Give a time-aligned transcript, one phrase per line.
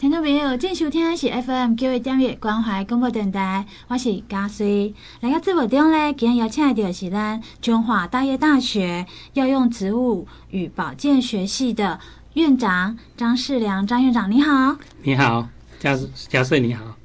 [0.00, 4.94] 听众朋友，正收听的是 FM 九一点一关怀广播电台，我是嘉穗。
[5.20, 12.00] 来到节目中呢，今天邀请到的是咱中华大业大学药用植物与保健学系的
[12.32, 14.78] 院长张世良张院长，你好。
[15.02, 15.46] 你好，
[15.78, 15.94] 嘉
[16.30, 16.96] 嘉穗你好。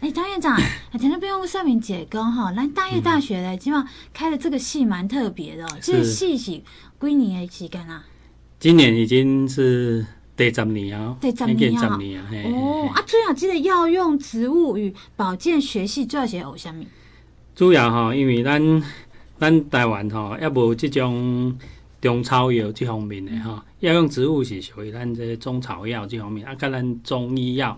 [0.00, 0.58] 哎，张院长，
[0.98, 6.52] 听众朋友上面解讲哈，咱大业大学呢，基本上开的这个系蛮特别的，这个系是
[6.98, 8.06] 几年的时间啊？
[8.58, 10.06] 今年已经是。
[10.38, 16.84] 第十年啊，第十年啊，哦啊，主要即个药用植物与保健学系主要是学什么？
[17.56, 18.82] 主要哈，因为咱
[19.36, 21.58] 咱台湾吼，也无这种
[22.00, 27.76] 中草药这方面的哈，药用植物是属于咱这中草药这方面啊，跟咱中医药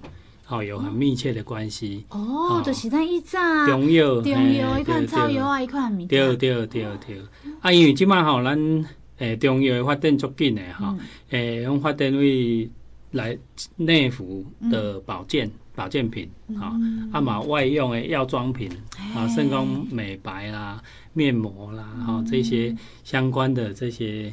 [0.49, 2.05] 哦有很密切的关系。
[2.11, 6.05] 哦，就是咱以前中药，中药一款草药啊，一款物。
[6.05, 7.23] 对对对对，
[7.63, 8.85] 啊，因为即摆吼咱。
[9.21, 12.69] 诶，中药发展足紧诶，哈、嗯，诶，用发展为
[13.13, 13.37] 来
[13.77, 16.29] 内服的保健、嗯、保健品，
[16.59, 18.71] 哈、嗯，啊嘛外用诶药妆品，
[19.15, 24.33] 啊，甚至讲美白啦、面膜啦，哈、嗯，这些相关的这些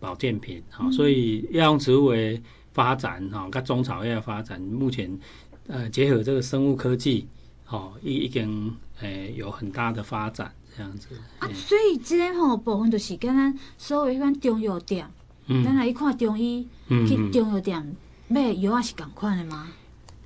[0.00, 2.42] 保健品，哈、嗯，所以药用植物诶
[2.72, 5.08] 发展，哈，跟中草药发展，目前
[5.68, 7.28] 呃结合这个生物科技，
[7.64, 10.52] 哈，已已经诶有很大的发展。
[10.76, 11.08] 这样子。
[11.38, 15.06] 啊，所以这个吼部分就是跟咱所谓迄款中药店，
[15.48, 17.96] 咱来去看中医，嗯、去中药店
[18.28, 19.68] 买药啊是共款的吗？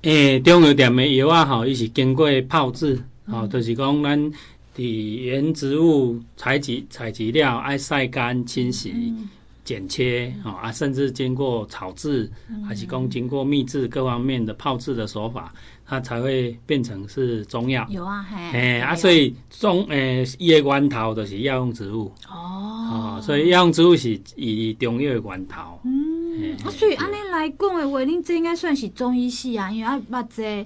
[0.03, 2.95] 诶、欸，中药店的药啊，吼，伊是经过泡制，
[3.27, 4.31] 吼、嗯，就是讲咱
[4.75, 9.29] 伫原植物采集采集料，爱晒干、清洗、嗯、
[9.69, 15.53] 剪切，吼啊，甚至经过炒制，嗯、还是讲经过秘制各方面的泡制的手法。
[15.85, 17.85] 它才会变成是中药。
[17.89, 18.37] 有啊，嘿。
[18.51, 22.11] 哎啊，所以中诶，伊个源头就是药用植物。
[22.27, 23.17] 哦。
[23.17, 25.79] 哦，所以药用植物是以中药的源头。
[25.83, 26.55] 嗯。
[26.63, 30.63] 啊，所以按你来讲的话，恁这应该算是中医系啊，因为啊，捌这。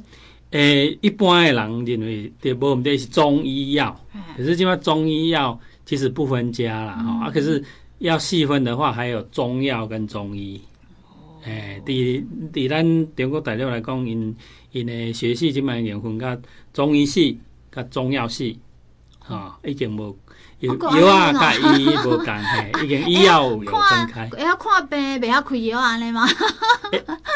[0.52, 3.98] 诶，一般的人认为，对，无毋对，是中医药。
[4.38, 7.64] 可是，即摆中医药其实不分家啦，哈啊，可是
[8.03, 10.61] 要细分的话，还有中药跟中医。
[11.45, 12.21] 诶，伫
[12.52, 14.36] 伫咱中国大陆来讲，因
[14.71, 16.37] 因诶学系即摆已经分甲
[16.73, 17.39] 中医系、
[17.71, 18.59] 甲中药系，
[19.19, 20.14] 哈，已经无
[20.59, 23.71] 药药啊甲医无共嘿， 已经医药有分
[24.11, 24.27] 开。
[24.30, 26.27] 会晓看病，袂晓开药安尼吗？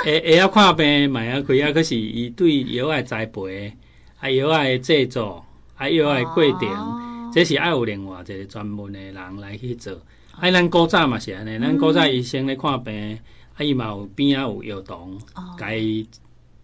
[0.04, 3.72] 会会晓看病，袂晓开药，可是伊对药诶栽培，
[4.20, 5.46] 啊药诶制作，
[5.78, 9.98] 啊药诶过程，这是爱有另外一个专门诶人来去做。
[10.40, 13.18] 啊，咱古早嘛是安尼，咱古早医生咧看病。
[13.56, 15.20] 啊，伊嘛有边啊有药童，
[15.58, 16.08] 甲伊、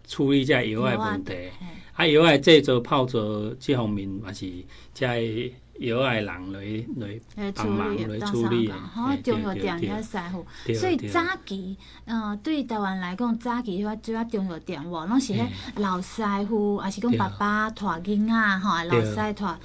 [0.08, 1.34] 处理遮药诶问题。
[1.94, 4.48] 啊，药诶制作泡做即方面嘛是
[4.94, 5.20] 在
[5.80, 8.74] 药诶人来来帮忙来处理诶。
[8.94, 10.46] 好，中药店遐师傅，
[10.76, 11.76] 所以早期，
[12.06, 15.44] 嗯、呃，对台湾来讲，早期迄主要中药店哇，拢是迄
[15.78, 19.58] 老师傅，还是讲爸爸带囡仔吼，老师带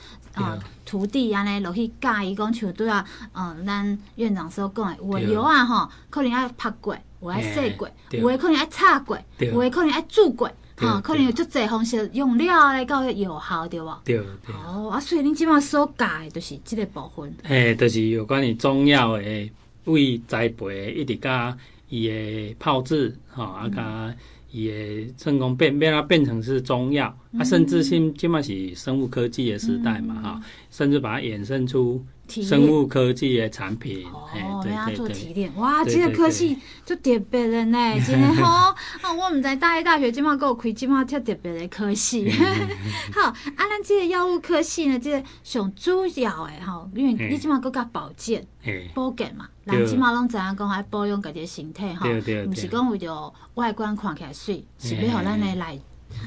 [0.45, 3.05] 啊徒弟安尼落去教伊讲，像对啊，
[3.35, 6.97] 嗯，咱院长所讲的，有的药啊吼，可能爱拍过。
[7.21, 13.93] 有爱洗过，有诶可能爱擦过，有诶可能爱煮过，哈，可能有足侪方式用料来到有效，对无？
[14.05, 14.21] 对。
[14.65, 17.35] 哦，啊，所以恁即满所教诶，就是即个部分。
[17.43, 19.51] 诶，就是有关于中药诶，
[19.87, 24.15] 为栽培一直加伊诶泡制，吼，啊加
[24.51, 27.07] 伊诶成功变变啊变成是中药，
[27.39, 32.03] 啊，甚至现即嘛是生物科技的时代嘛，哈，甚至把它衍生出。
[32.29, 39.13] 生物科技的产品哦，对啊，做提炼哇，这个科技就特别的呢， 真的好啊！
[39.13, 42.31] 我们在大一大学今麦给我开今麦特特别的科系，
[43.15, 48.47] 好啊，咱这个药物科系呢，这个上主要的吼，因为你今麦搁加保健、
[48.95, 52.07] 保健嘛，人今麦拢知影讲爱保养家己的身体哈，
[52.47, 55.81] 不是讲为着外观看起来水，是要让咱的内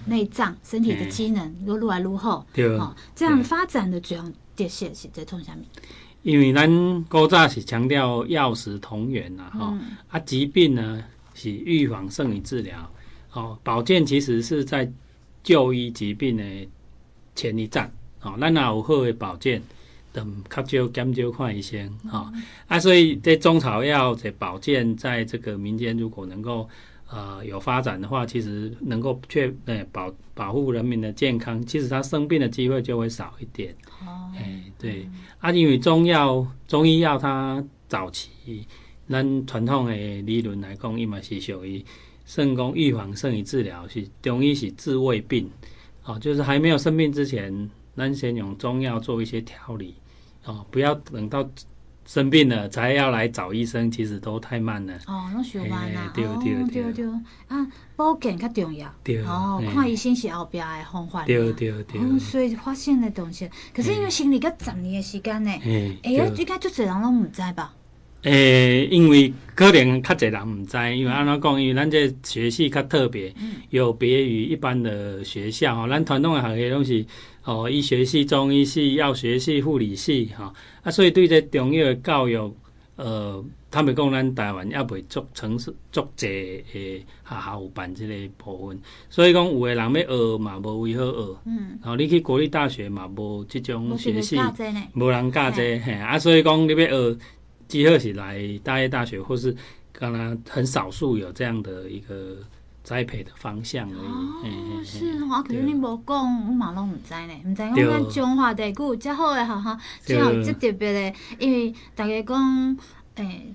[0.05, 2.45] 内脏身体的机能越来越好，
[2.79, 4.23] 哦，这样发展的主要。
[4.61, 5.65] 这些是在从啥物？
[6.21, 12.91] 因为咱古早是强调药食同源呐，哈、嗯、啊，疾病呢是预防胜于治疗，
[13.33, 14.87] 哦，保健其实是在
[15.41, 16.43] 就医疾病的
[17.33, 17.91] 前一站，
[18.21, 19.59] 哦，咱哪有好的保健，
[20.13, 26.69] 等较少减少看医生，哈、嗯、啊，所以这中草药的保健，在这个民间如果能够。
[27.13, 33.75] 呃，有发展的话，其实能够确呃保保护人民的健康，其实他生病的机会就会少一点。
[33.99, 38.65] 哦，哎，对，嗯、啊，因为中药、中医药它早期，
[39.09, 41.83] 咱传统的理论来讲，伊嘛是属于
[42.25, 45.49] 肾功预防胜于治疗，是中医是治未病，
[46.05, 49.95] 哦，就是还没有生病之前，咱先用中药做一些调理，
[50.45, 51.45] 哦，不要等到。
[52.11, 54.93] 生病了才要来找医生，其实都太慢了。
[55.07, 56.11] 哦，拢上班啦。
[56.13, 57.05] 对对对对。
[57.47, 57.65] 啊，
[57.95, 58.93] 保健较重要。
[59.01, 59.23] 对。
[59.23, 61.23] 哦，看医生是后壁的方法。
[61.23, 62.01] 对对对。
[62.01, 65.49] 嗯，所以发现的东西，可是因为心理个十年的时间呢，
[66.03, 67.73] 哎呀，应该就侪人拢唔知吧？
[68.23, 73.33] 诶，因为可能较侪人毋知，因为安怎讲，因为咱这学系较特别，
[73.69, 77.05] 有别于一般的学校吼，咱传统的学校拢是。
[77.43, 80.53] 哦，医学系、中医系、药学系、护理系，吼、哦、
[80.83, 82.53] 啊，所以对这中药的教育，
[82.97, 86.27] 呃，他们讲咱台湾也未足城市足侪
[86.71, 88.79] 诶学校有办这个部分，
[89.09, 94.37] 所以讲有的人要学嘛，无为好学，嗯，然后你去国立大学嘛，无即种学系，
[94.93, 97.17] 无人教这，嘿啊，所以讲你要学，
[97.71, 99.55] 只好是来大业大学，或是
[99.91, 102.37] 刚刚很少数有这样的一个。
[102.83, 104.07] 栽培的方向而已。
[104.07, 109.61] 哦，嘿是哦，啊，可是你无讲，我嘛拢毋知呢，毋知讲咱中华地区有遮好诶，哈。
[109.61, 112.75] 哈，遮好遮特别诶，因为大家讲，
[113.17, 113.53] 诶、欸，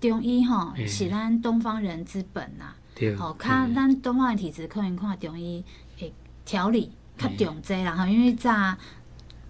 [0.00, 2.72] 中医吼是咱东方人之本呐，
[3.18, 5.62] 吼，看咱东方的体质，可能看中医
[5.98, 6.10] 诶
[6.46, 8.50] 调理较重济啦，吼，因为早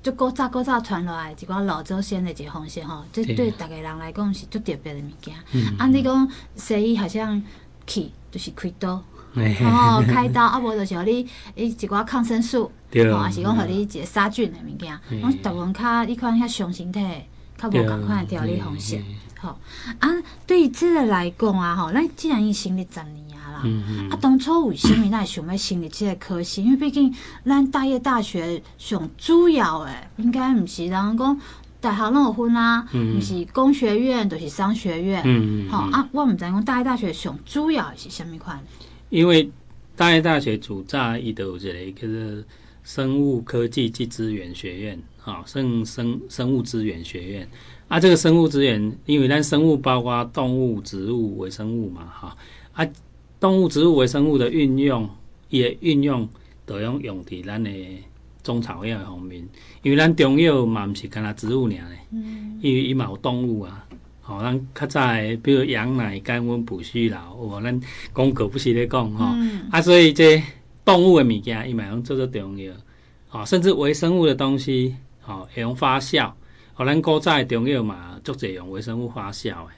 [0.02, 5.32] 就古早古早传落来一寡老祖先的一个方式吼，这对大家人来讲是足特别的物件。
[5.78, 7.40] 啊，你讲西医好像
[7.86, 9.00] 去就是开刀。
[9.34, 11.20] 哦，开刀啊，无就是互你
[11.54, 14.92] 伊一寡抗生素，吼，还是讲互你一个杀菌的物件。
[15.22, 17.00] 我大部分较你看遐伤身体，
[17.56, 19.00] 较无共款的调理方式。
[19.40, 19.56] 吼
[20.00, 20.08] 啊，
[20.46, 23.31] 对于这个来讲啊，吼，咱既然已经成立十年
[23.62, 26.64] 啊啦，啊，当初为什么咱会想要成立这个科系？
[26.64, 27.14] 因为毕竟
[27.44, 31.40] 咱大业大学上主要诶，应该毋是人讲
[31.80, 35.22] 大学拢有分啊，毋是工学院，就是商学院。
[35.24, 35.70] 嗯嗯。
[35.70, 38.62] 好啊，我毋知讲大业大学上主要是虾米款。
[39.10, 39.50] 因为
[39.96, 42.44] 大业大学主炸伊都有一个叫做
[42.82, 47.48] 生物科技及资源学院，哈，生生生物资源学院。
[47.88, 52.34] 啊，这个生物资源，因为咱生物包括动物、植物、微生物嘛，哈，
[52.72, 52.88] 啊，
[53.42, 55.10] 动物、植物、微生物的运用，
[55.48, 56.28] 也运用
[56.64, 57.68] 都用用伫咱的
[58.44, 59.44] 中草药方面。
[59.82, 61.98] 因为咱中药嘛，毋是干那植物尔嘞，
[62.60, 63.84] 因为伊嘛有动物啊。
[64.24, 67.80] 吼、哦，咱较早诶，比如羊奶甘温补虚劳，哦，咱
[68.12, 70.40] 广告不是咧讲吼，嗯、啊，所以这
[70.84, 72.72] 动物诶物件伊嘛用做做中药，
[73.26, 76.28] 吼、哦，甚至微生物的东西，吼、哦，会用发酵，
[76.74, 79.74] 吼、哦，咱古早诶中药嘛，足侪用微生物发酵诶，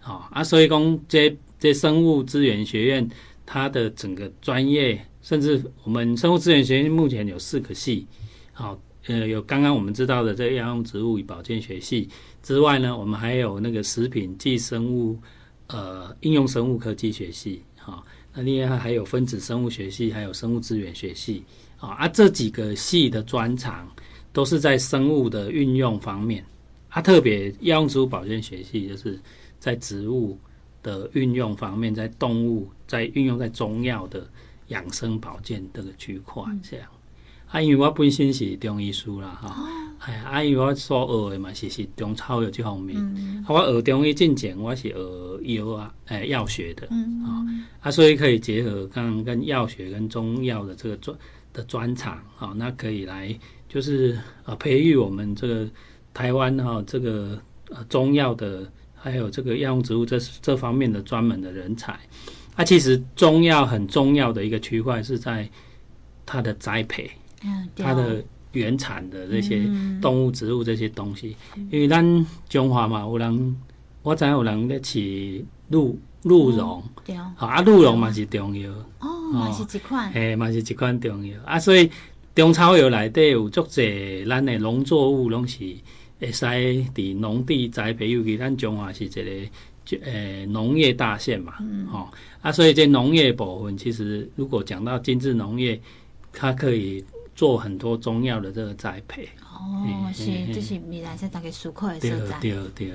[0.00, 1.30] 吼、哦，啊，所以讲这
[1.64, 3.08] 这生物资源学院，
[3.46, 8.06] 它的整个专业，甚至我们生物资源学院目前有四个系，
[8.52, 12.06] 好、呃，有刚刚我们知道的这个药用植物与保健学系。
[12.42, 15.18] 之外呢，我们还有那个食品暨生物，
[15.68, 18.02] 呃，应用生物科技学系，哈、哦，
[18.34, 21.42] 那另外还有分子生物学系，还有生物资源学系，
[21.78, 23.90] 啊、哦，啊，这几个系的专长
[24.34, 26.44] 都是在生物的运用方面，
[26.90, 29.18] 啊，特别药用植物保健学系就是
[29.58, 30.38] 在植物
[30.84, 34.24] 的运用方面，在动物在运用在中药的
[34.68, 36.86] 养生保健这个区块，这样。
[37.46, 39.66] 啊，因为我本身是中医师啦，哈、哦，
[40.00, 47.46] 哎呀，啊，因为我所学的嘛是是中草药这方面，嗯、啊，我学中医进前我是学药啊，诶、欸，药学的，嗯、啊，
[47.80, 51.16] 啊，所以可以结合刚刚跟药学跟中药的这个专
[51.52, 53.32] 的专长，好、啊，那可以来
[53.68, 55.68] 就是呃培育我们这个
[56.12, 58.68] 台湾哈、啊、这个呃中药的
[59.04, 61.92] 还有这个药用植物这这方面的专门的人才。
[62.56, 65.48] 啊，其实中药很重要的一个区块是在
[66.24, 67.10] 它的栽培。
[67.76, 69.68] 它的原产的这些
[70.00, 73.56] 动物、植物这些东西，嗯、因为咱中华嘛，有人
[74.02, 76.82] 我知有人咧饲鹿鹿茸，
[77.36, 81.90] 好、嗯、啊，鹿茸嘛是中药，哦，嘛是一款，诶，嘛是一款中药啊，所以
[82.34, 85.58] 中草药内底有足侪咱的农作物拢是
[86.20, 89.22] 会使伫农地栽培，尤其咱中华是一个
[90.02, 92.08] 诶农业大县嘛，嗯、哦，
[92.42, 95.80] 啊，所以这农业部分其实如果讲到精致农业，
[96.32, 97.04] 它可以。
[97.36, 102.38] 做很多中药的这个栽培哦，是，这是未来在大概术科的所在。
[102.38, 102.92] 对对对。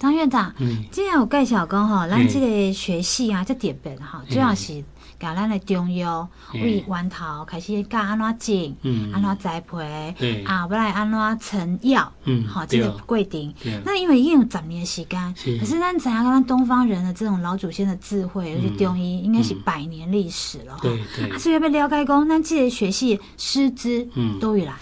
[0.00, 4.82] 张院长，嗯，既然有介绍讲吼，咱这个学系啊，这特别哈，主要是
[5.18, 13.52] 教咱的中药，为源头开始教安怎种，嗯，安怎栽培，对，啊，不来安怎成药，嗯，好，这个规定。
[13.84, 21.38] 那因为已经有十年时间，可是咱怎样跟咱东方人的这种老祖先的智慧，而且中医应该是百年历史了，对对。
[21.38, 24.74] 所以要不要了解讲，咱这个学系师资，嗯，都有来。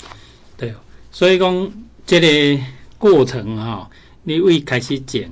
[0.56, 0.74] 对，
[1.10, 1.70] 所以讲
[2.04, 2.62] 这个
[2.98, 3.88] 过程哈。
[4.28, 5.22] 你为开始种，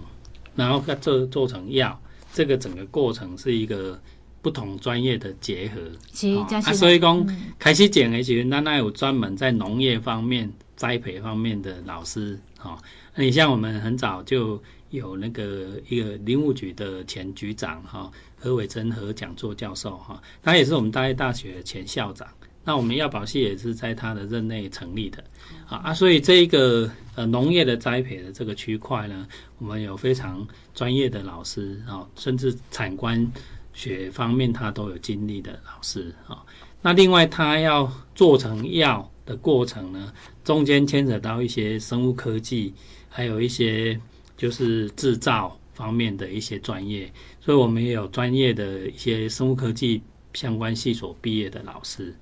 [0.55, 2.01] 然后再做做成药，
[2.33, 4.01] 这个整个过程是一个
[4.45, 5.81] 不同专业的结合。
[6.13, 7.27] 是，啊，所以讲
[7.59, 12.79] 开始讲的时候，咱那有专门在农业方面栽培方面的老师，哈，
[13.15, 22.29] 那你像我们很早就有那个一个林务局的前局长，哈，何伟珍和讲座教授，哈，他也是我们大业大学前校长。
[22.67, 25.23] 那我们药保系也是在他的任内成立的，
[25.69, 33.31] 啊啊，所以这一个呃农业的栽培的这个区块呢，我们有非常专业的老师啊，甚至产官
[33.75, 36.43] 学方面他都有经历的老师啊。
[36.81, 40.12] 那另外他要做成药的过程呢，
[40.43, 42.73] 中间牵扯到一些生物科技，
[43.09, 44.00] 还有一些
[44.37, 50.02] 就是制造方面的一些专业，所以我们也有专业的一些生物科技
[50.35, 52.14] 相关系所毕业的老师。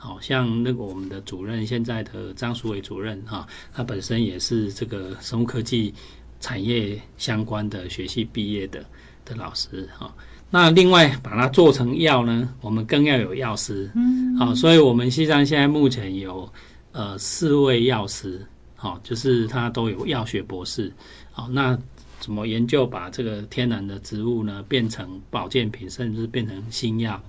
[0.00, 5.92] 好像那个我们的主任，现在的张淑伟主任哈，他本身也是这个生物科技
[6.38, 8.84] 产业相关的学系毕业的
[9.24, 10.14] 的老师哈。
[10.50, 16.50] 那另外把它做成药呢，我们更要有药师，嗯，好，所以我们西藏现在目前有
[16.92, 20.92] 呃四位药师，好，就是他都有药学博士，
[21.32, 21.78] 好，那
[22.18, 27.20] 怎么研究把这个天然的植物呢变成保健品，甚至变成新药，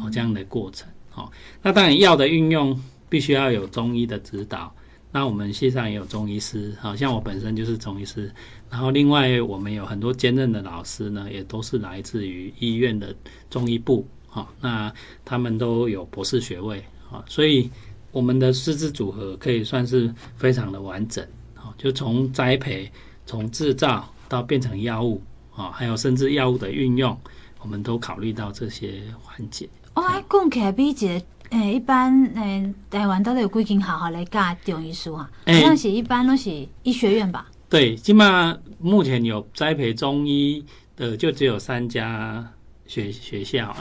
[0.00, 0.88] 好，这样的过程。
[1.14, 1.28] 哦，
[1.60, 4.72] 那当然药的运用必须要有中医的指导。
[5.10, 8.30] 那我们系上也有中医师，好像我本身就是中医师。
[8.70, 13.14] 然后另外我们有很多兼任的老师呢，也都是来自于医院的
[13.48, 14.06] 中医部。
[14.26, 14.92] 好，那
[15.24, 16.84] 他们都有博士学位。
[17.08, 17.70] 好，所以
[18.12, 21.26] 我们的师资组合可以算是非常的完整。
[21.54, 22.90] 好，就从栽培、
[23.24, 25.22] 从制造到变成药物，
[25.56, 27.18] 啊，还有甚至药物的运用，
[27.62, 29.66] 我们都考虑到这些环节。
[29.94, 35.30] 我爱讲起来比一个诶、欸，一般诶、欸，台湾到底有几间学校来教中医师啊？
[35.46, 37.46] 好像是一般都是医学院吧？
[37.70, 40.64] 对，起码目前有栽培中医
[40.96, 42.46] 的就只有三家
[42.86, 43.74] 学学校，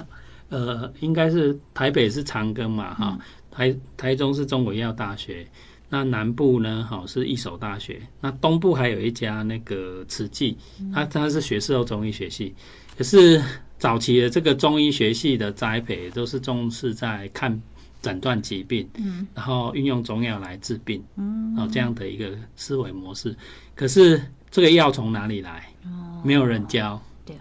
[0.49, 3.19] 呃，应该是台北是长庚嘛，哈、嗯，
[3.51, 5.45] 台台中是中国医药大学，
[5.89, 10.57] 那南部呢，好是一所大学，那东部还有一家那个慈济，
[10.93, 12.55] 它它是学士后中医学系，
[12.97, 13.41] 可是。
[13.79, 17.61] 早期的这个中医学系的栽培都是重视在看
[18.01, 23.35] 诊断疾病，嗯，然后运用中药来治病，嗯，哦这样的一个思维模式。
[23.75, 25.67] 可是这个药从哪里来？
[25.85, 27.35] 哦，没有人教，对，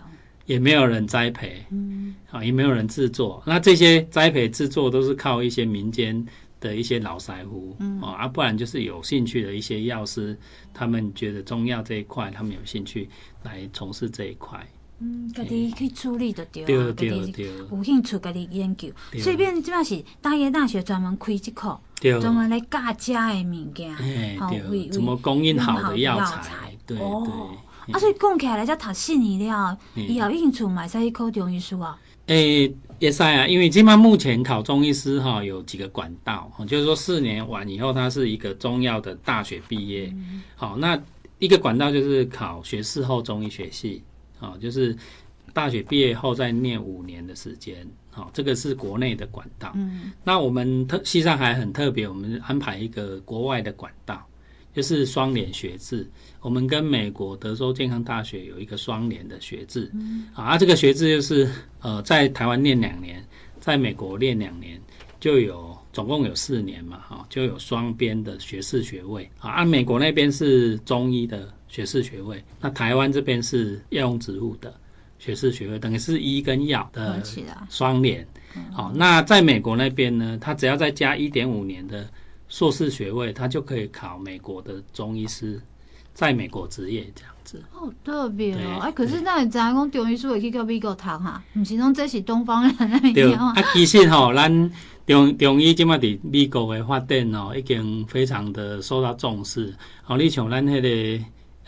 [0.46, 3.42] 也没有人栽培，嗯，啊，也没有人制作。
[3.46, 6.26] 那这些栽培制作都是靠一些民间
[6.58, 10.36] 的一些老师傅，嗯，啊，不然就是有兴趣的一些药师，
[10.74, 13.08] 他们觉得中药这一块他们有兴趣
[13.42, 14.66] 来从事这一块。
[14.98, 18.88] 嗯，家己去处理就对了，家己有兴趣，家己研究。
[19.18, 23.94] 所以变，即马是大业大学专门开一课，专门来教家的物件，
[24.38, 26.72] 好为怎么供应好的药材。
[26.86, 27.06] 对对。
[27.92, 31.96] 啊，所以讲起来，才读四年了，以后兴趣嘛，使去考中医师啊。
[32.26, 40.12] 诶，也是啊，因为即马目前考中医师哈，有几个管道，就是说四年完以后，他是一个中药的大学毕业。
[40.56, 40.98] 好，那
[41.38, 44.02] 一个管道就是考学士后中医学系。
[44.38, 44.96] 好，就是
[45.52, 49.72] 大学毕业后再念五年的时间，好，这个是国内的管道。
[49.74, 54.22] 嗯，那我们特西上还很特别，我们安排一个国外的管道，
[54.74, 56.06] 就是双联学制。
[56.42, 59.90] 我们跟美国德州健康大学有一个双联的学制。
[59.94, 61.50] 嗯，啊，这个学制就是
[61.80, 63.24] 呃，在台湾念两年，
[63.58, 64.78] 在美国念两年，
[65.18, 69.28] 就有总共有四年嘛，哈，就有双边的学士学位。
[69.38, 71.50] 啊，按美国那边是中医的。
[71.76, 74.72] 学士学位，那台湾这边是药用植物的
[75.18, 77.22] 学士学位，等于是医跟药的
[77.68, 78.26] 双联。
[78.72, 82.08] 好，那在美国那边呢，他只要再加一点五年的
[82.48, 85.60] 硕士学位，他就可以考美国的中医师，
[86.14, 87.62] 在美国执业这样子。
[87.70, 88.78] 好特别哦！
[88.80, 91.44] 哎，可是那你知影讲中医师会去到美国读哈？
[91.52, 94.70] 不是讲这是东方人那边啊，其实吼，咱
[95.06, 99.74] 中中医今嘛在美国的发展哦，已经非常的受到重视。
[100.02, 101.22] 好，你像咱那个。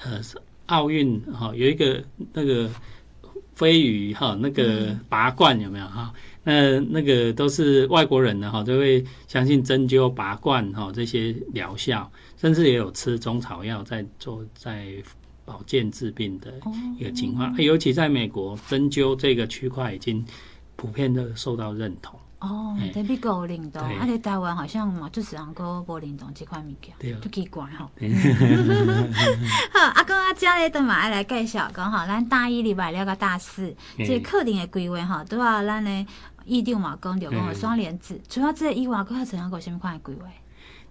[0.05, 0.21] 呃，
[0.67, 2.03] 奥运哈有一个
[2.33, 2.71] 那个
[3.55, 6.13] 飞鱼哈，那个拔罐有没有哈？
[6.45, 14.87] 那那个都是外国人的哈，都会相信针灸、拔罐哈这些疗效，甚至也有吃中草药在做在
[15.45, 16.55] 保健治病的
[16.99, 17.55] 一个情况。
[17.61, 20.25] 尤其在美国，针灸这个区块已经
[20.77, 22.19] 普遍的受到认同。
[22.41, 27.91] 哦，在美国有领导，啊，在台湾好像嘛，就是人个无领导这块物件，就奇怪吼。
[29.75, 36.07] 好，啊，讲啊，接咧都嘛爱来介绍，讲吼，咱大一礼拜了个大四，这课程的规划吼，都要咱的
[36.45, 40.29] 议定嘛讲着讲双联制，主要这个以外课程还有什么款的规划？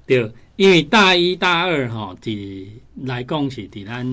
[0.06, 2.68] 对，因为大一大二吼，伫
[3.06, 4.06] 来讲是伫咱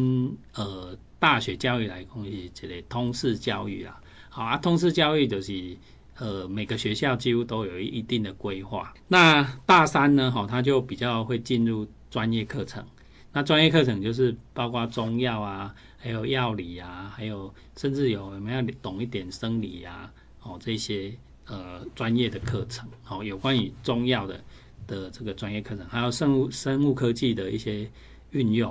[0.54, 3.96] 呃大学教育来讲是一个通识教育啦。
[4.28, 5.76] 好啊，通识教育就是。
[6.18, 8.94] 呃，每个学校几乎都有一定的规划。
[9.08, 12.84] 那大三呢，哈，他就比较会进入专业课程。
[13.32, 20.08] 那专业课程就是包括中药啊，还有药理啊，还有甚至有我们要懂一点生理啊，
[20.42, 21.12] 哦这些
[21.46, 24.40] 呃专业的课程，哦有关于中药的
[24.86, 27.90] 的这个专业课程，还有生物生物科技的一些
[28.30, 28.70] 运用，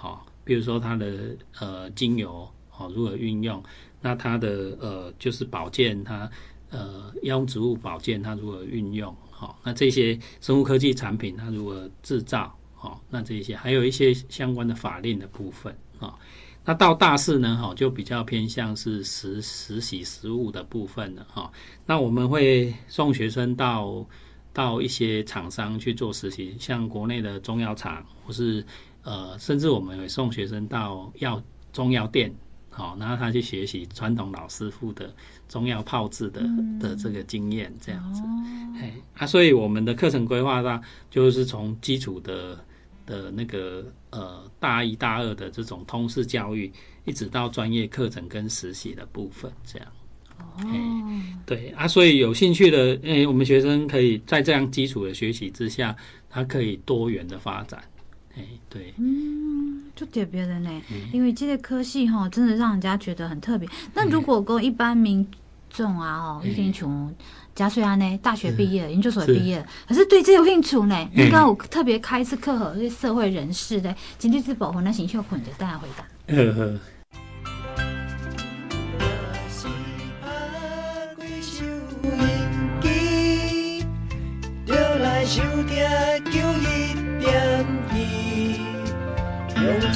[0.00, 2.48] 哦，比如说它的呃精油
[2.78, 3.60] 哦如何运用，
[4.00, 6.30] 那它的呃就是保健它
[6.74, 12.54] 呃药用植物保健它如何运用，好、哦，那这些生物科技产品它如何制造。
[12.80, 16.14] 哦，那这些还有一些相关的法令的部分啊、哦。
[16.66, 21.50] 那到大四呢，哈，就比较偏向是实实习实务的部分了哈、哦。
[21.86, 24.06] 那我们会送学生到
[24.52, 28.62] 到一些厂商去做实习，像国内的中药厂，或是
[29.02, 32.34] 呃，甚至我们会送学生到药中药店，
[32.74, 35.14] 好、哦，然后他去学习传统老师傅的
[35.48, 36.42] 中药炮制的
[36.80, 38.20] 的这个经验，这样子。
[38.80, 42.58] 哎、嗯，啊，所以我们的课程规划上就是从基础的。
[43.06, 46.72] 的那个呃大一大二的这种通识教育，
[47.04, 49.88] 一直到专业课程跟实习的部分，这样。
[50.38, 50.56] 哦。
[51.44, 55.94] 对啊，所以有兴趣的，诶，我们学生可以在这样基础的学习之下，
[56.30, 57.84] 他可以多元的发展。
[58.38, 58.94] 哎，对。
[58.96, 59.63] 嗯，
[59.94, 60.82] 就特别的呢，
[61.12, 63.68] 因为这个科系哈，真的让人家觉得很特别。
[63.94, 65.26] 那如果跟一般民
[65.70, 67.14] 众啊，哦，一定穷。
[67.54, 71.08] 假虽然呢，大学毕业，研究所毕业，可是对这有兴趣呢。
[71.14, 76.04] 你刚我特别开一次课，和这社会人士的今天是保护那新秀捆的，大家回答。
[89.64, 89.94] 呵呵。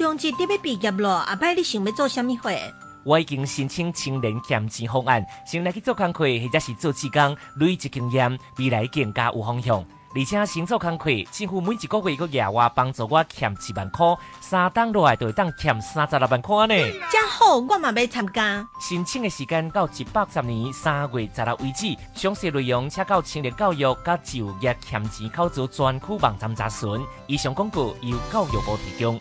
[0.00, 2.50] 中职得要毕业了，阿伯你想要做什么货？
[3.04, 9.84] 我已经申请青年减钱方案，先来去做工课，或者是做志工，累积经验，未来更加有方向。
[10.12, 14.06] 而且行走工课，政府每一个月个额外帮助我欠一万块，
[14.40, 16.74] 三档落来就会当欠三十六万块呢。
[17.12, 18.66] 真好，我嘛要参加。
[18.80, 26.88] 申请的时间到一百十年三月十六为止，详细内容请到青年教育甲就业欠钱考助专区网站查询。
[27.28, 29.14] 以上广告由教育部提供。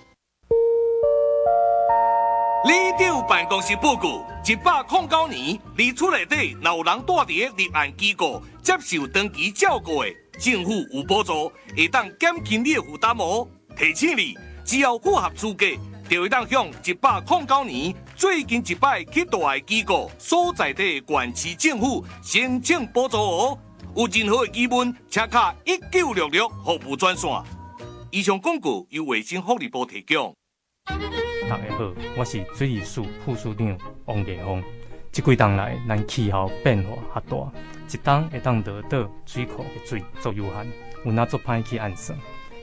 [2.66, 13.46] 里长办公室报告：一百零九年，离厝内底若有人住伫个立案机构接受长期照顾的，政府有补助，会当减轻你的负担哦。
[13.78, 15.66] 提醒你，只要符合资格，
[16.10, 23.60] 就会当向一百零九年最近一摆去大的机构所在地县市政府申请补助哦。
[23.96, 27.30] 有任何的疑问，请卡一九六六服务专线。
[28.12, 30.34] 以上广告由卫生福利部提供。
[30.86, 34.64] 大家好，我是水利署副署长王建峰。
[35.12, 37.52] 这几冬来，咱气候变化较大，
[37.92, 40.68] 一冬会当得到水库的水足有限，
[41.06, 42.18] 有哪做歹去按算。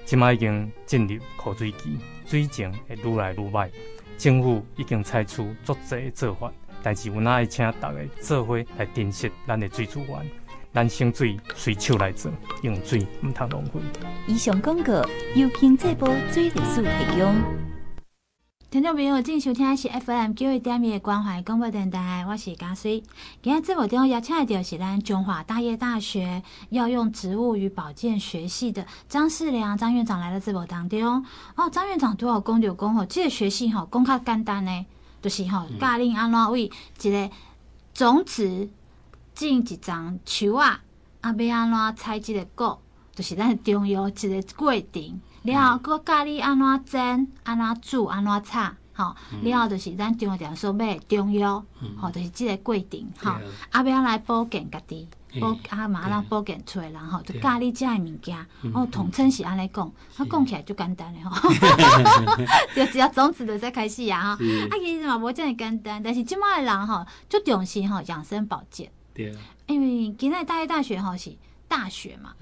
[0.05, 3.69] 即马已经进入枯水期，水情会愈来愈歹。
[4.17, 10.31] 政府已经采取足济做法，但是有哪爱请大家做伙来珍惜咱的水资源。
[10.73, 12.31] 咱省水随手来做，
[12.63, 13.81] 用水唔通浪费。
[14.29, 14.93] 以上广告
[15.35, 17.76] 由经济部水利署提供。
[18.69, 23.01] 听众朋友，正收听的是 FM 九一点一的关怀广播电台，我是嘉水。
[23.41, 31.25] 今日节目中邀请到是咱中华大业大学药用植物与保健学系的张世良张院长来到节目当中。
[31.55, 34.87] 哦，张院长多少讲就讲哦，这个学系吼讲较简单呢，
[35.23, 36.65] 就是吼教恁安怎为
[37.01, 37.31] 一个
[37.95, 38.69] 种子
[39.37, 40.83] 种一丛树啊，
[41.21, 42.83] 啊要安怎采一个果，
[43.15, 45.21] 就是咱中药一个过程。
[45.47, 49.45] 了后，搁教你安怎煎、安怎煮、安怎炒，吼、嗯。
[49.45, 51.65] 了后就是咱中药店所买中药，
[51.99, 53.53] 吼、嗯，就是即个过程，吼、嗯。
[53.71, 55.09] 啊，要来保健家己，
[55.41, 58.47] 保、嗯、啊嘛，咱保健出来人吼，就教你遮个物件。
[58.75, 61.51] 哦，统称是安尼讲，啊，讲起来就简单嘞吼。
[62.75, 64.45] 就只要种子就再开始啊，吼。
[64.45, 68.91] 啊，其实嘛无遮尔简单，但是即摆诶人吼，就重视吼养生保健。
[69.15, 69.35] 对。
[69.67, 72.33] 因为今仔大一大学吼是大学嘛。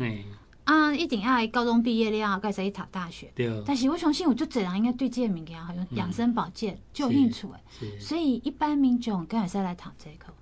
[0.67, 3.31] 嗯啊，一定要高中毕业了，该使去读大学。
[3.35, 3.51] 对。
[3.67, 7.99] 但是我相信，有足侪人应该对这个物件，好像养生保健就有兴趣诶。
[8.01, 10.33] 所以一般民众该会使来读这个。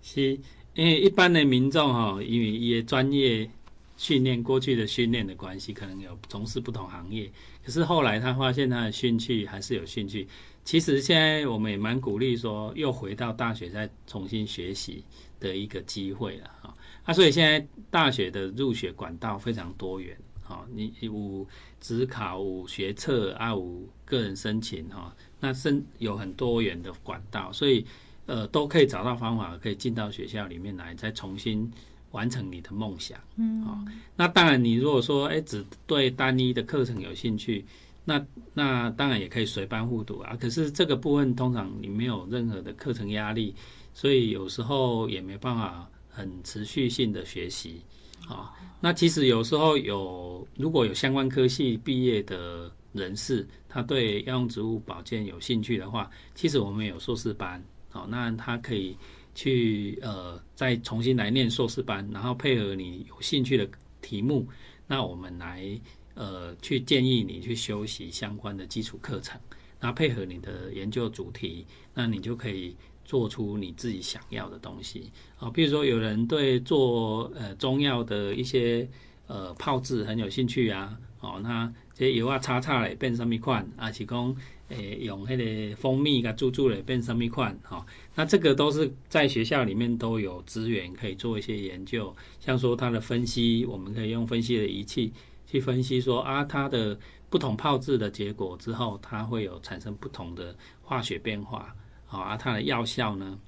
[0.00, 0.38] 是，
[0.74, 3.50] 因为一般的民众哈，因为伊的专业
[3.96, 7.30] 训练过去的训练的关系，可能有从事不同行业。
[7.64, 10.28] 可是后来他发现他的兴趣还是有兴趣。
[10.64, 15.04] 其实现在我们也蛮鼓励说，又回到大学再重新学习。
[15.42, 16.72] 的一个机会了哈。
[17.04, 21.44] 啊，所以现在大学的入学管道非常多元，哈，你有
[21.80, 27.84] 指考、有学测啊，有个人申请哈，那申有很多元的管道，所以
[28.26, 31.68] 呃都可以找到方法，可以进到学校里面来，再重新
[32.12, 33.18] 完成你的梦想。
[33.34, 33.76] 嗯，好，
[34.14, 37.64] 那当然你如果说哎只对单一的课程有兴趣，
[38.04, 40.36] 那那当然也可以随班互读啊。
[40.40, 43.56] 可是这个部分通常你没有任何的课程压力，
[43.92, 45.88] 所以有时候也没办法。
[46.14, 47.80] 很持续性的学习，
[48.28, 58.94] 啊，那其实有时候有如果有相关科系毕业的人士，他对药用植物保健有兴趣的话，其实我们有硕士班，好，那他可以
[59.34, 63.66] 去呃再重新来念硕士班，然后配合你有兴趣的
[64.02, 64.46] 题目，
[64.86, 65.80] 那我们来
[66.14, 69.40] 呃去建议你去修习相关的基础课程，
[69.80, 72.76] 那配合你的研究主题，那你就可以。
[73.04, 78.88] 做出你自己想要的东西啊，比如说有人对做呃中药的一些
[79.26, 83.90] 呃泡制很有兴趣啊，哦，那这些油啊擦擦嘞变什么款啊？
[83.92, 84.34] 是讲
[84.68, 87.54] 诶用那个蜂蜜给煮煮嘞变什么款？
[87.62, 87.84] 哈，
[88.14, 95.12] 那这个都是在学校里面都有资源可以做一些研究，像说它的分析，我们可以用分析的仪器
[95.46, 101.74] 去分析说啊，它的不同泡制的结果之后，它会有产生不同的化学变化。
[102.12, 103.40] 好啊，它的药效呢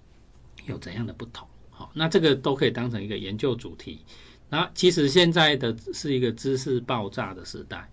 [0.64, 1.46] 有怎样的不同？
[1.68, 4.00] 好，那这个都可以当成一个研究主题。
[4.48, 7.86] 那其实现在的是一个知识爆炸的时代，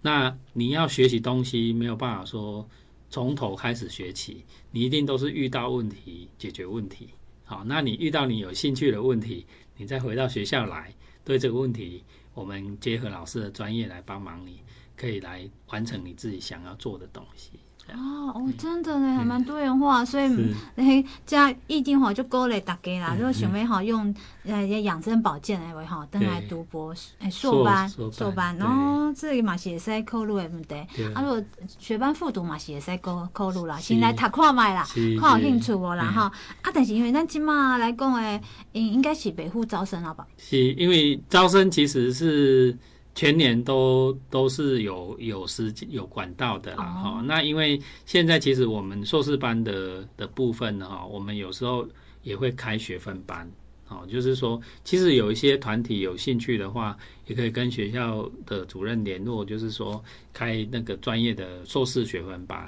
[0.00, 2.66] 那你要学习东西没有办法说
[3.10, 7.10] 从头开始学起，你一定都是遇到问题解决问题。
[7.44, 9.44] 好，那你遇到你有兴趣的问题，
[9.76, 14.62] 你再回到学校来，对这个问题，我们结合老师的专业来帮忙你，
[14.96, 17.50] 可以来完成你自己想要做的东西。
[17.92, 20.28] 哦哦，真的呢，还蛮多元化，嗯、所以
[20.74, 23.14] 那加一定吼就鼓励大家啦。
[23.16, 24.12] 如果想要好用
[24.44, 30.74] 呃养生保健来为吼，等来读博诶硕班硕班，然后这里嘛是也是考虑的问题。
[31.14, 31.44] 啊，如果
[31.78, 34.84] 学班复读嘛是也是考考虑啦，先来读看卖啦，
[35.20, 36.22] 看有兴趣无啦哈。
[36.62, 38.40] 啊，但是因为咱即马来讲诶，
[38.72, 40.26] 应应该是北户招生了吧？
[40.38, 42.76] 是因为招生其实是。
[43.14, 47.22] 全年都都是有有时间有管道的啦哈，oh.
[47.22, 51.86] 那因为现在其实我们硕士班的的部分呢哈，我们有时候
[52.22, 53.48] 也会开学分班，
[53.88, 56.96] 哦，就是说其实有一些团体有兴趣的话，
[57.28, 62.58] 也可以跟学校的主任联络，就是说开那个专业的硕士学分班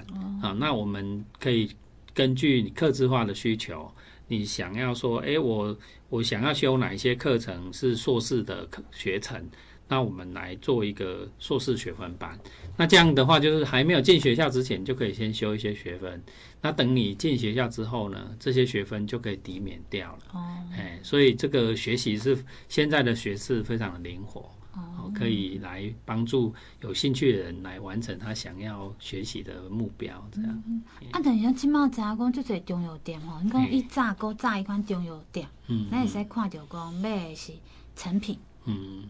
[0.40, 0.52] 啊，oh.
[0.52, 1.68] 那我们可以
[2.14, 3.90] 根据你客制化的需求，
[4.28, 5.76] 你想要说，哎，我
[6.09, 9.44] 我想要修哪一些课程是硕士的课学程。
[9.88, 12.37] 那我们来做一个硕士学分班，
[12.77, 16.20] 那这样的话，就是还没有进学校之前，就可以先修一些学分。
[16.61, 20.18] 那等你进学校之后呢，这些学分就可以抵免掉了。
[20.33, 20.42] 哦，
[20.77, 22.37] 哎，所以这个学习是
[22.68, 30.29] 现在的学士非常的灵活，哦，可以来帮助有兴趣的人来完成他想要学习的目标。
[30.33, 30.62] 这样。
[30.66, 37.53] 嗯、啊，等一下，今麦讲讲就这中药店哦，你讲一炸锅炸一款中药店，嗯，那也是看到讲买的是
[37.94, 39.05] 成品，嗯。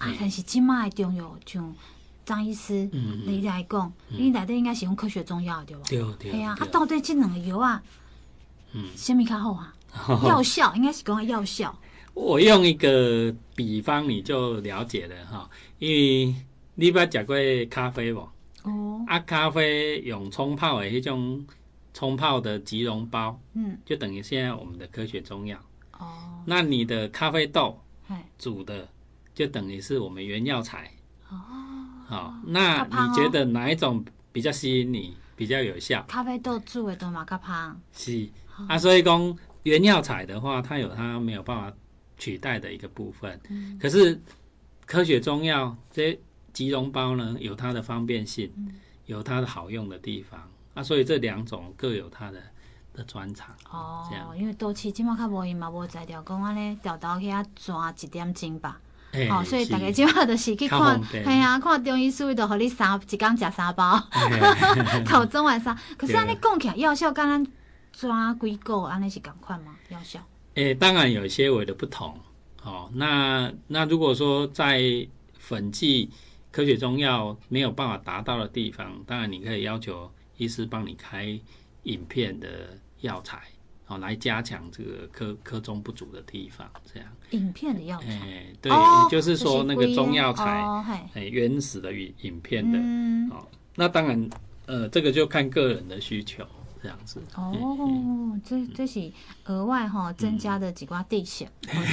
[0.00, 1.74] 啊，但是即卖中药，像
[2.24, 5.82] 张医师，嗯、你来讲，嗯、你内底应该是用科学中药对吧？
[5.88, 6.32] 对对。
[6.32, 7.82] 系啊，啊，到底这两个药啊，
[8.72, 9.74] 嗯，什么较好啊？
[10.24, 11.78] 药效应该是讲药效。
[12.14, 16.34] 我用一个比方你就了解了哈，因为
[16.76, 17.36] 你捌食过
[17.68, 18.26] 咖啡无？
[18.62, 19.04] 哦。
[19.06, 21.44] 啊，咖啡用冲泡的迄种
[21.92, 25.58] 冲泡的即溶包，嗯，就等于现在我们的科学中药。
[25.98, 26.42] 哦。
[26.46, 27.78] 那你的咖啡豆，
[28.38, 28.88] 煮的。
[29.34, 30.92] 就等于是我们原药材。
[31.28, 31.36] 哦，
[32.06, 36.04] 好、哦，那你觉得哪一种比较吸引你，比较有效？
[36.08, 41.76] 咖啡豆煮的都马卡胖是、哦、啊，所以讲原药材的话，它有它没有办法
[42.18, 43.40] 取代的一个部分。
[43.48, 44.20] 嗯、可是
[44.86, 46.18] 科学中药这些
[46.52, 48.74] 即溶包呢，有它的方便性，嗯、
[49.06, 50.50] 有它的好用的地方。
[50.74, 52.42] 啊，所以这两种各有它的
[52.92, 54.04] 的专长哦。
[54.10, 58.80] 这样，因为都市今麦较无伊嘛无在调讲安尼调到去啊抓一点钟吧。
[59.30, 64.00] 哦，所以大家今晚就是去看，系啊，看中医师，就和你三一工食三包，
[65.04, 65.76] 头 中晚三。
[65.98, 67.46] 可是安尼讲起来，药效跟咱
[67.92, 69.74] 抓几个安尼是共款吗？
[69.88, 70.20] 药效？
[70.54, 72.16] 诶，当然有些微的不同。
[72.62, 74.80] 哦，那那如果说在
[75.38, 76.10] 粉剂
[76.52, 81.38] 科学中药没有办法达到的地方，当然你可以要求医师帮你开
[81.84, 82.48] 饮片的
[83.00, 83.40] 药材。
[83.90, 87.08] 好，来加强这个科科中不足的地方，这样。
[87.30, 90.62] 影片的药材，哎，对，哦、就是说那个中药材，
[91.14, 92.78] 哎，原始的影影片的。
[92.80, 93.28] 嗯。
[93.30, 94.30] 哦，那当然，
[94.66, 96.46] 呃，这个就看个人的需求。
[96.82, 97.20] 这样子。
[97.34, 99.12] 哦，这这是
[99.44, 101.46] 额外哈增加的几挂地线。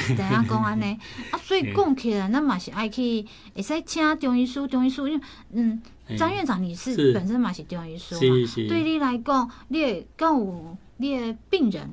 [0.09, 0.97] 等下讲安尼
[1.29, 5.81] 啊，所以讲起来，那嘛是爱去，会使请中医师，中医师，因为嗯，
[6.17, 8.21] 张院长你是本身嘛是中医师嘛，
[8.69, 11.87] 对你来讲，你会讲有你的病人，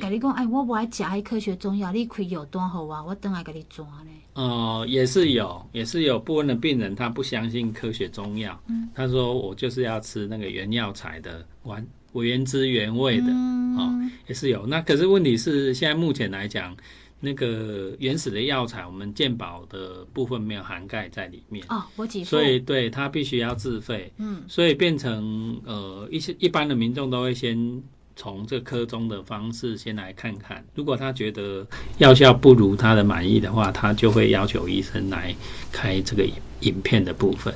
[0.00, 4.10] 甲你讲，哎，我不爱吃迄科学中药，你开药单好啊，我等下给你抓呢。
[4.34, 14.66] 哦、呃，也是有，也是有部分的病人，他不相信科学中药，嗯、他说我就是要吃那个原药材的，完原汁原味的，嗯、哦，也是有。
[14.66, 16.76] 那可是问题是，现在目前来讲，
[17.20, 21.64] 那个原始的药材，我们健保的部分没有涵盖在里面。
[21.68, 27.80] 哦，我记所以对他必须要自费，嗯，所以变成呃一些一般的民众都会先。
[28.18, 31.64] 从这科中的方式先来看看，如果他觉得
[31.98, 35.32] 药效不如他的满意的话，他就会要求医生来
[35.70, 36.28] 开这个
[36.62, 37.54] 影片的部分。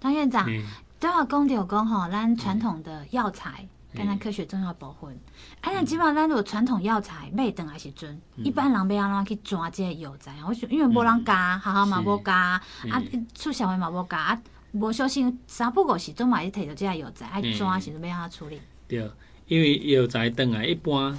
[0.00, 0.48] 张院长，
[1.00, 5.08] 都要讲到讲吼，咱传统的药材跟咱科学中药保护，
[5.62, 10.36] 哎、嗯，那基本上咱如果传统药材买等还是准，嗯、一般人要安怎去抓这个药材？
[10.46, 12.32] 我想因为无人加，好好嘛无加，
[12.92, 13.02] 啊，
[13.34, 14.40] 出社会嘛无加，啊，
[14.70, 18.60] 无小心三不五时总嘛要摕到这个药材，爱抓是要安怎处理？
[18.86, 19.10] 对。
[19.46, 21.16] 因为药材转来，一般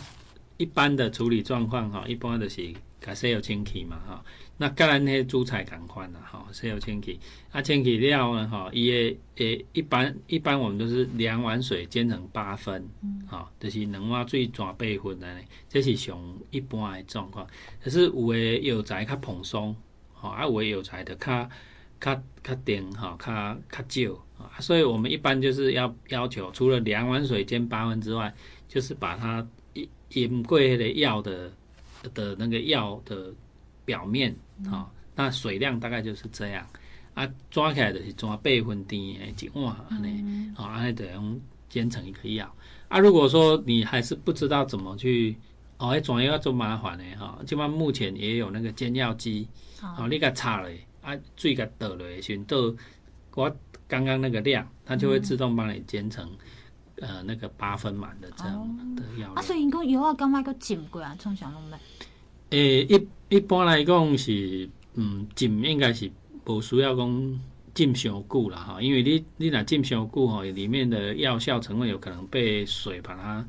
[0.58, 4.24] 一般的处理状况哈，一般就是甲洗药清气嘛哈。
[4.58, 7.20] 那甲咱那煮菜同款啦吼，洗药清气。
[7.52, 12.90] 啊，清气了呢吼，伊诶诶，一般一般我们都是两碗水煎成八分，
[13.28, 17.48] 吼、嗯，就是两碗水转八分安尼，这是上一般的状况。
[17.82, 19.76] 可是有诶药材较蓬松，
[20.14, 21.50] 吼，啊有诶药材就较
[22.02, 24.27] 较较甜吼，较较少。
[24.38, 28.34] 啊，所以我们一般就是要要求，除了两碗水煎八分之外，
[28.68, 29.46] 就是把它
[30.10, 31.52] 淹过的药的
[32.14, 33.34] 的那个药的
[33.84, 34.32] 表面
[34.66, 36.66] 啊、哦，那水量大概就是这样
[37.14, 42.56] 啊，抓起来的是抓八分甜的一碗安尼，啊，安尼就用煎成一个药
[42.88, 43.00] 啊。
[43.00, 45.36] 如果说你还是不知道怎么去
[45.78, 49.48] 哦，还装要做麻烦的哈，基本上目前也有那个煎药机，
[49.82, 50.70] 哦，哦你给插了
[51.02, 52.58] 啊，水给倒了先倒
[53.34, 53.56] 我。
[53.88, 56.30] 刚刚那个量，它就会自动帮你煎成，
[56.98, 59.34] 嗯、呃，那个八分满的这样的药、哦。
[59.36, 61.16] 啊，所以你讲药啊，干嘛要浸过啊？
[61.18, 61.78] 从小拢没。
[62.50, 66.12] 诶，一一般来讲是，嗯，浸应该是
[66.44, 67.40] 不需要讲
[67.74, 73.48] 浸上久啦哈，因为你你若浸上久哈，里面的药效成分有可能被水把它，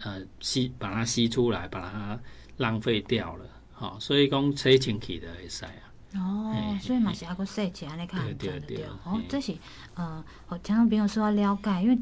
[0.00, 2.18] 呃，吸把它吸出来，把它
[2.56, 5.91] 浪费掉了，哈，所以讲吹清气的会使啊。
[6.14, 8.84] 哦，所以嘛是还个细节安尼看对对对。
[9.04, 9.54] 哦，这是
[9.94, 11.98] 呃，我听众朋友说要了解，因为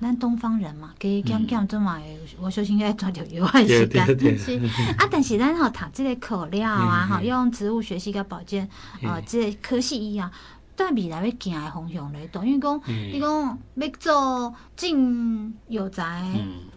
[0.00, 1.98] 咱东方人嘛，给讲讲做嘛，
[2.38, 4.04] 我小心要抓到有害时间。
[4.36, 4.58] 是
[4.98, 8.68] 啊，但是咱吼读这个口料啊，哈，用植物学习跟保健
[9.02, 10.30] 呃，这个科系一样，
[10.76, 16.04] 对未来要行的方向嘞，等于讲，你讲要做进有宅，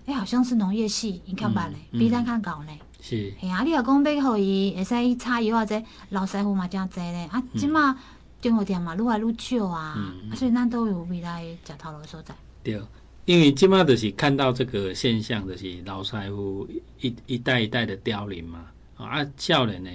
[0.06, 2.72] 哎，好像是农业系，你看吧嘞，比咱较高呢。
[3.08, 3.64] 是，系啊！
[3.64, 7.26] 你若讲要互伊会使插药或者老师傅嘛，真济咧。
[7.32, 7.98] 啊，即马
[8.42, 9.96] 中药店嘛，愈来愈少啊。
[9.98, 12.36] 嗯、啊，所以咱都有未来食头路所在。
[12.62, 12.82] 对，
[13.24, 16.68] 因为即马就是看到这个现象，就是老师傅
[17.00, 18.66] 一一代一代的凋零嘛。
[18.98, 19.90] 啊，少年呢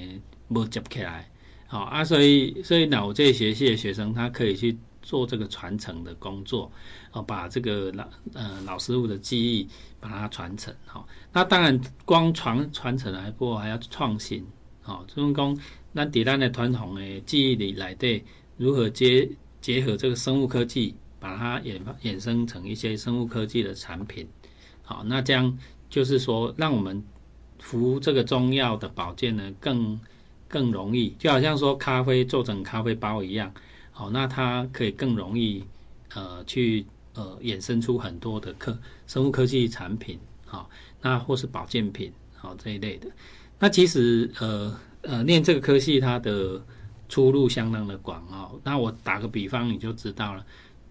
[0.49, 1.29] 无接起来。
[1.67, 6.73] 好啊，所以所以那我这些学系的学生，他可以去做这个传承的工作。
[7.13, 9.69] 哦，把这个老呃老师傅的技艺
[10.01, 14.45] 把它传承，好，那当然光传传承来过还要创新，
[14.83, 15.59] 好，这种讲
[15.95, 18.23] 咱在咱的传统的记忆里来对
[18.57, 19.29] 如何结
[19.61, 24.29] 结合这个生物科技，把它衍衍生成一些生物科技的产品，
[24.83, 27.03] 好，那这样就是说让我们
[27.59, 29.99] 服这个中药的保健呢更
[30.49, 33.53] 更容易，就好像说咖啡做成咖啡包一样，
[33.91, 35.65] 好，那它可以更容易
[36.15, 36.85] 呃去。
[37.15, 38.75] 呃，衍生出很多的科
[39.07, 40.71] 生物科技产品，好、
[41.03, 43.09] 那或是保健品，好、哦、这一类的。
[43.59, 46.65] 那其实呃呃，念这个科系，它的
[47.09, 48.59] 出路相当的广哦。
[48.65, 50.45] 那我打个比方，你就知道了。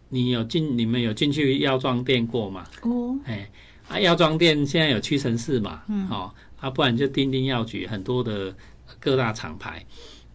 [0.10, 2.66] 你有进，你们有进去药妆店过吗？
[2.84, 3.50] 哦，哎，
[3.88, 5.82] 啊，药妆店现在有屈臣氏嘛？
[5.88, 8.54] 嗯，好、哦，啊，不然就丁丁药局，很多的
[9.00, 9.86] 各大厂牌。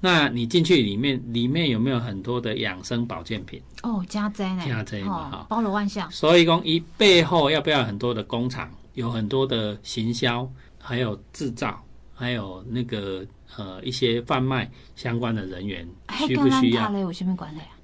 [0.00, 3.60] 那你进去里面，里面有没有很多的养生保健品？
[3.82, 6.10] 哦，加在呢，加在嘛，哈，包罗万象。
[6.10, 11.80] 所以讲，一背后要不要很多的工厂，有很多的行销，还有制造，
[12.14, 13.24] 还有那个
[13.56, 15.86] 呃一些贩卖相关的人员，
[16.26, 16.90] 需不需要？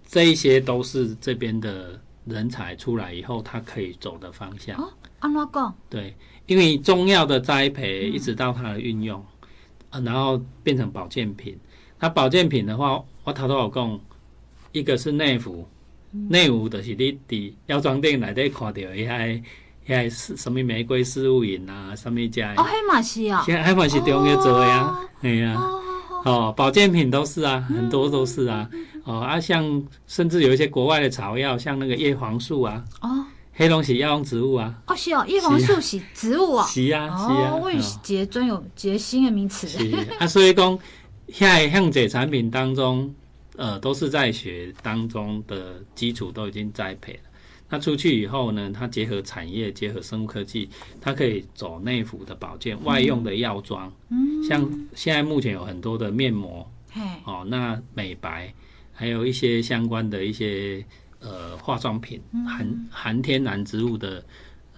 [0.08, 4.74] 这一些都是这边的人才出来以后，他可以走的方向。
[4.80, 5.74] 哦，安怎讲？
[5.90, 6.14] 对，
[6.46, 9.22] 因为中药的栽培一直到它的运用，
[9.90, 11.58] 嗯、然后变成保健品。
[12.00, 14.00] 那保健品的话，我头头有讲，
[14.72, 15.68] 一个是内服，
[16.10, 19.42] 内服就是你伫药妆店内底看到的遐
[19.86, 25.60] 遐是什么玫瑰四物饮啊，什么家哦，黑马西啊，现在黑马西中药做的呀，哎呀，
[26.24, 28.68] 哦，保健品都是啊，很多都是啊，
[29.04, 39.90] 哦啊，像甚至有一些国外的草药，像那个叶黄素啊，哦，黑龙是药用植物啊，哦是哦，叶黄素是植物啊，是啊是啊，我以为是节专有节新的名词，是。
[40.18, 40.78] 啊，所以讲
[41.28, 43.12] 现像这产品当中，
[43.56, 47.30] 呃，都是在学当中的基础都已经栽培了。
[47.72, 50.68] 那出去以后呢，它结合产业，结合生物科技，
[51.00, 54.60] 它可以走内服的保健，外用的药妆，嗯，像
[54.94, 58.52] 现在目前有很多的面膜，嗯、哦，那美白，
[58.92, 60.84] 还有一些相关的一些
[61.20, 64.22] 呃化妆品，含含天然植物的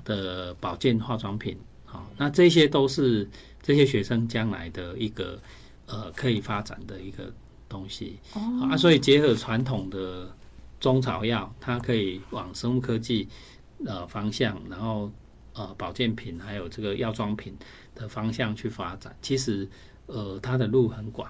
[0.04, 3.28] 的保健化妆品，好、哦，那这些都是
[3.61, 5.37] 这些学生将来的一个
[5.87, 7.35] 呃可以发展的一个
[7.68, 10.33] 东西，哦、啊，所以结合传统的。
[10.84, 13.26] 中草药，它可以往生物科技
[13.86, 15.10] 呃方向，然后
[15.54, 17.56] 呃保健品还有这个药妆品
[17.94, 19.16] 的方向去发展。
[19.22, 19.66] 其实
[20.04, 21.26] 呃它的路很广。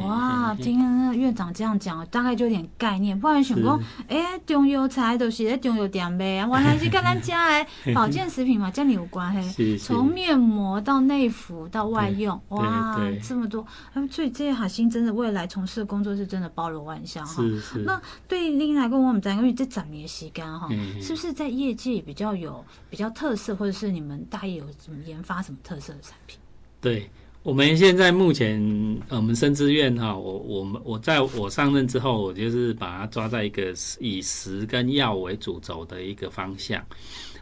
[0.00, 3.18] 哇，听那个院长这样讲，大概就有点概念。
[3.18, 9.76] 不然想讲，哎，中药材都是在中药店卖啊， 原来是跟咱家的保健食品嘛，这里有关系。
[9.82, 13.66] 从面膜到内服到外用，哇，这么多。
[14.10, 17.42] 所以这些海星真的未来从事的工作是真的包罗万象哈。
[17.84, 20.68] 那对您来讲，我们在因为这几年时间哈，
[21.00, 26.38] 是不是在业界比较有比较特色，或者是你们大业有什么研发什么特色的产品？
[26.80, 27.10] 对。
[27.42, 28.60] 我们现在目前，
[29.08, 36.80] 我们生资院哈，我我们我在我上任之后，我就是把它抓在一个以食跟药为主轴的一个方向，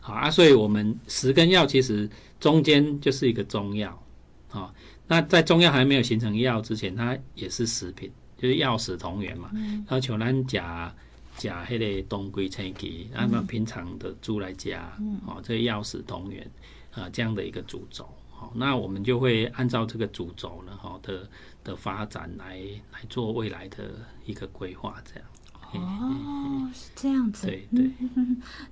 [0.01, 2.09] 好啊，所以我们食跟药其实
[2.41, 4.03] 中间就是一个中药，
[4.51, 4.73] 啊，
[5.07, 9.51] 那在中药还没有形成药之前，它也是食品，就是药食同源嘛。
[9.53, 10.95] 然后像咱甲
[11.37, 16.51] 甲迄个冬归青桔，那么平常的猪来加，哦，这个药食同源
[16.91, 18.09] 啊，这样的一个主轴。
[18.55, 21.29] 那我们就会按照这个主轴呢，哈的
[21.63, 22.59] 的发展来
[22.93, 23.91] 来做未来的
[24.25, 25.29] 一个规划，这样。
[25.73, 27.47] 哦，是这样子。
[27.47, 27.89] 对对。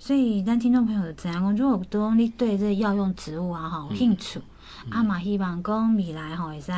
[0.00, 1.57] 所以，咱听众朋友怎样讲？
[1.57, 4.40] 如果都你对这药用植物啊，哈有兴趣，
[4.90, 6.72] 啊嘛希望讲未来吼会使，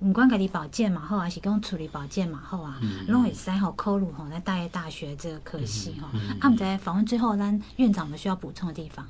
[0.00, 2.78] 唔管家己保健嘛好，还是讲处理保健嘛好啊，
[3.08, 6.08] 拢会使好考虑哈在大业大学这个科系哈。
[6.08, 9.06] 啊，我们在访问最后，咱院长们需要补充的地方。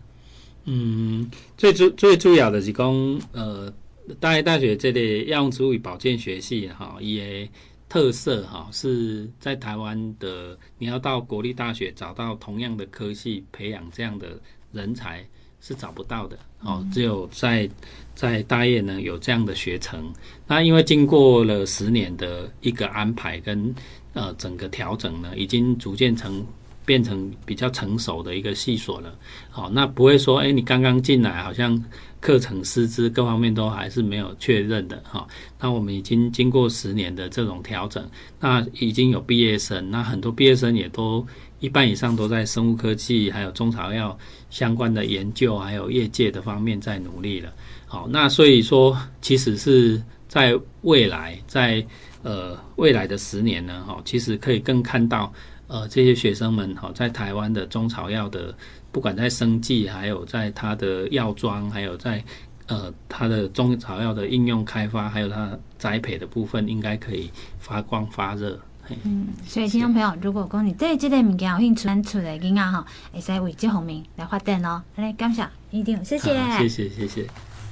[0.64, 2.94] 嗯，最主最主要的是讲，
[3.32, 3.72] 呃，
[4.20, 7.48] 大业大学这里药用植物与保健学系哈，也
[7.88, 15.26] 特色哈是在台湾的，你要到国立大学找到同样的科系培养这样的人才
[15.60, 17.68] 是找不到的，哦，只有在
[18.14, 20.12] 在大业呢有这样的学程。
[20.46, 23.74] 那因为经过了十年的一个安排跟
[24.12, 26.46] 呃整个调整呢，已经逐渐成。
[26.92, 29.14] 变成比较成熟的一个系所了，
[29.48, 31.82] 好，那不会说，哎，你刚刚进来，好像
[32.20, 35.26] 课程师资各方面都还是没有确认的，哈。
[35.58, 38.06] 那我们已经经过十年的这种调整，
[38.38, 41.26] 那已经有毕业生，那很多毕业生也都
[41.60, 44.14] 一半以上都在生物科技还有中草药
[44.50, 47.50] 相关的研究，还有业界的方面在努力了，
[47.86, 51.82] 好，那所以说，其实是在未来，在
[52.22, 55.32] 呃未来的十年呢，哈，其实可以更看到。
[55.72, 58.54] 呃，这些学生们哈，在台湾的中草药的，
[58.90, 62.22] 不管在生计，还有在它的药妆，还有在
[62.66, 68.60] 呃它的中草药的应用开发，还有它栽培的部分，应该可以发光发热。
[69.04, 74.82] 嗯，所以听众朋友，如果讲你对这个物件有兴趣，咱厝内囡仔哈，会使为这方面来发展咯。
[74.96, 77.26] 来，感谢，一定谢谢，谢谢，谢谢。